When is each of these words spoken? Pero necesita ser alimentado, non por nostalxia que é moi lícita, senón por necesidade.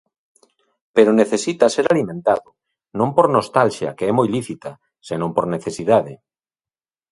Pero 0.95 1.17
necesita 1.21 1.65
ser 1.75 1.85
alimentado, 1.93 2.47
non 2.99 3.09
por 3.15 3.27
nostalxia 3.35 3.95
que 3.97 4.05
é 4.09 4.11
moi 4.17 4.27
lícita, 4.35 4.71
senón 5.07 5.29
por 5.35 5.45
necesidade. 5.55 6.13